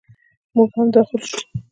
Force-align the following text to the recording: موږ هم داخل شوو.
موږ 0.55 0.69
هم 0.77 0.87
داخل 0.95 1.21
شوو. 1.29 1.41